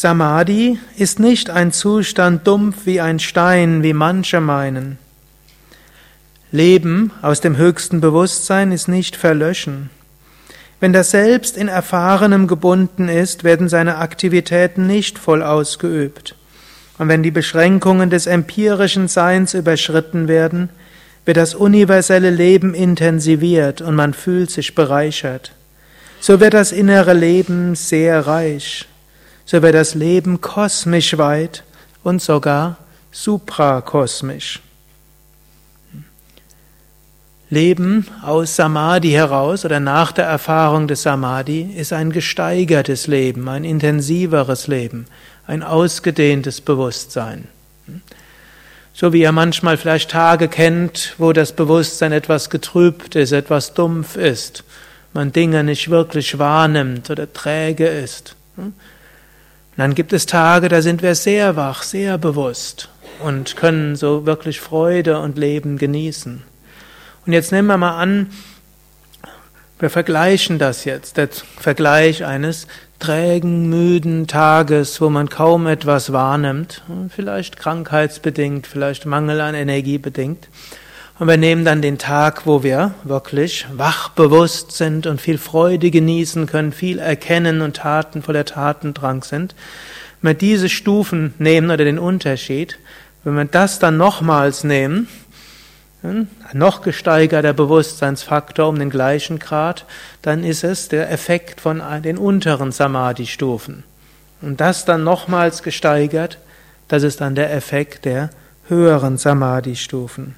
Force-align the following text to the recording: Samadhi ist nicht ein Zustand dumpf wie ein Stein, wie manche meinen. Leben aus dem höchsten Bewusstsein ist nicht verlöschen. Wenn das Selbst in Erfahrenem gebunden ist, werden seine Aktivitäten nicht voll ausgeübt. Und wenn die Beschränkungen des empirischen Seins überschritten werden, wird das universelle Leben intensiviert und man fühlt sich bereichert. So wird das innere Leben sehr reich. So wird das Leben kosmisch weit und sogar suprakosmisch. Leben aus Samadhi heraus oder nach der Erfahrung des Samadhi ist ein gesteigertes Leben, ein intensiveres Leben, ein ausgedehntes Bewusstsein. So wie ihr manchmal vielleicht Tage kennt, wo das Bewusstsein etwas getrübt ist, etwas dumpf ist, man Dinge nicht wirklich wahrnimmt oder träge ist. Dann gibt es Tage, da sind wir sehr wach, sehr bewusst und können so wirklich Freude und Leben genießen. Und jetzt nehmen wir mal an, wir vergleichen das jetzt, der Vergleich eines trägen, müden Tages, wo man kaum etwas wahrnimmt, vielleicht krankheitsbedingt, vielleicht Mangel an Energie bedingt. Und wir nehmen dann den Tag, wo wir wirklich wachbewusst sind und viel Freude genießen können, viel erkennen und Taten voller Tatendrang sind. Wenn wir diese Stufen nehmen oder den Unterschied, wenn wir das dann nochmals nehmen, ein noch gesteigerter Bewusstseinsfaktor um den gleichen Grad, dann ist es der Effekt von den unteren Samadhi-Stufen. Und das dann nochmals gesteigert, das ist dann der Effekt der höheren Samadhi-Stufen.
Samadhi 0.00 0.78
ist 0.96 1.18
nicht 1.18 1.50
ein 1.50 1.72
Zustand 1.72 2.46
dumpf 2.46 2.86
wie 2.86 3.00
ein 3.00 3.18
Stein, 3.18 3.82
wie 3.82 3.92
manche 3.92 4.40
meinen. 4.40 4.96
Leben 6.52 7.10
aus 7.20 7.40
dem 7.40 7.56
höchsten 7.56 8.00
Bewusstsein 8.00 8.70
ist 8.70 8.86
nicht 8.86 9.16
verlöschen. 9.16 9.90
Wenn 10.78 10.92
das 10.92 11.10
Selbst 11.10 11.56
in 11.56 11.66
Erfahrenem 11.66 12.46
gebunden 12.46 13.08
ist, 13.08 13.42
werden 13.42 13.68
seine 13.68 13.96
Aktivitäten 13.96 14.86
nicht 14.86 15.18
voll 15.18 15.42
ausgeübt. 15.42 16.36
Und 16.98 17.08
wenn 17.08 17.24
die 17.24 17.32
Beschränkungen 17.32 18.08
des 18.08 18.28
empirischen 18.28 19.08
Seins 19.08 19.52
überschritten 19.52 20.28
werden, 20.28 20.68
wird 21.24 21.38
das 21.38 21.56
universelle 21.56 22.30
Leben 22.30 22.72
intensiviert 22.72 23.80
und 23.80 23.96
man 23.96 24.14
fühlt 24.14 24.52
sich 24.52 24.76
bereichert. 24.76 25.50
So 26.20 26.38
wird 26.38 26.54
das 26.54 26.70
innere 26.70 27.14
Leben 27.14 27.74
sehr 27.74 28.28
reich. 28.28 28.86
So 29.50 29.62
wird 29.62 29.74
das 29.74 29.94
Leben 29.94 30.42
kosmisch 30.42 31.16
weit 31.16 31.64
und 32.02 32.20
sogar 32.20 32.76
suprakosmisch. 33.10 34.60
Leben 37.48 38.06
aus 38.22 38.56
Samadhi 38.56 39.08
heraus 39.08 39.64
oder 39.64 39.80
nach 39.80 40.12
der 40.12 40.26
Erfahrung 40.26 40.86
des 40.86 41.00
Samadhi 41.00 41.62
ist 41.62 41.94
ein 41.94 42.12
gesteigertes 42.12 43.06
Leben, 43.06 43.48
ein 43.48 43.64
intensiveres 43.64 44.66
Leben, 44.66 45.06
ein 45.46 45.62
ausgedehntes 45.62 46.60
Bewusstsein. 46.60 47.48
So 48.92 49.14
wie 49.14 49.22
ihr 49.22 49.32
manchmal 49.32 49.78
vielleicht 49.78 50.10
Tage 50.10 50.48
kennt, 50.48 51.14
wo 51.16 51.32
das 51.32 51.54
Bewusstsein 51.54 52.12
etwas 52.12 52.50
getrübt 52.50 53.16
ist, 53.16 53.32
etwas 53.32 53.72
dumpf 53.72 54.16
ist, 54.16 54.62
man 55.14 55.32
Dinge 55.32 55.64
nicht 55.64 55.88
wirklich 55.88 56.38
wahrnimmt 56.38 57.08
oder 57.08 57.32
träge 57.32 57.86
ist. 57.86 58.36
Dann 59.78 59.94
gibt 59.94 60.12
es 60.12 60.26
Tage, 60.26 60.68
da 60.68 60.82
sind 60.82 61.02
wir 61.02 61.14
sehr 61.14 61.54
wach, 61.54 61.84
sehr 61.84 62.18
bewusst 62.18 62.88
und 63.22 63.54
können 63.54 63.94
so 63.94 64.26
wirklich 64.26 64.60
Freude 64.60 65.20
und 65.20 65.38
Leben 65.38 65.78
genießen. 65.78 66.42
Und 67.24 67.32
jetzt 67.32 67.52
nehmen 67.52 67.68
wir 67.68 67.76
mal 67.76 67.96
an, 67.96 68.28
wir 69.78 69.88
vergleichen 69.88 70.58
das 70.58 70.84
jetzt, 70.84 71.16
der 71.16 71.28
Vergleich 71.60 72.24
eines 72.24 72.66
trägen, 72.98 73.70
müden 73.70 74.26
Tages, 74.26 75.00
wo 75.00 75.10
man 75.10 75.28
kaum 75.28 75.68
etwas 75.68 76.12
wahrnimmt, 76.12 76.82
vielleicht 77.08 77.56
krankheitsbedingt, 77.56 78.66
vielleicht 78.66 79.06
Mangel 79.06 79.40
an 79.40 79.54
Energie 79.54 79.98
bedingt. 79.98 80.48
Und 81.18 81.26
wir 81.26 81.36
nehmen 81.36 81.64
dann 81.64 81.82
den 81.82 81.98
Tag, 81.98 82.46
wo 82.46 82.62
wir 82.62 82.94
wirklich 83.02 83.66
wachbewusst 83.72 84.72
sind 84.72 85.06
und 85.08 85.20
viel 85.20 85.36
Freude 85.38 85.90
genießen 85.90 86.46
können, 86.46 86.72
viel 86.72 87.00
erkennen 87.00 87.60
und 87.60 87.76
Taten 87.76 88.22
voller 88.22 88.44
Tatendrang 88.44 89.24
sind. 89.24 89.56
Wenn 90.22 90.30
wir 90.30 90.34
diese 90.34 90.68
Stufen 90.68 91.34
nehmen 91.38 91.70
oder 91.70 91.84
den 91.84 91.98
Unterschied, 91.98 92.78
wenn 93.24 93.34
wir 93.34 93.46
das 93.46 93.80
dann 93.80 93.96
nochmals 93.96 94.62
nehmen, 94.62 95.08
ein 96.04 96.28
noch 96.52 96.82
gesteigerter 96.82 97.52
Bewusstseinsfaktor 97.52 98.68
um 98.68 98.78
den 98.78 98.88
gleichen 98.88 99.40
Grad, 99.40 99.86
dann 100.22 100.44
ist 100.44 100.62
es 100.62 100.88
der 100.88 101.10
Effekt 101.10 101.60
von 101.60 101.82
den 102.04 102.16
unteren 102.16 102.70
Samadhi-Stufen. 102.70 103.82
Und 104.40 104.60
das 104.60 104.84
dann 104.84 105.02
nochmals 105.02 105.64
gesteigert, 105.64 106.38
das 106.86 107.02
ist 107.02 107.20
dann 107.20 107.34
der 107.34 107.52
Effekt 107.52 108.04
der 108.04 108.30
höheren 108.68 109.18
Samadhi-Stufen. 109.18 110.36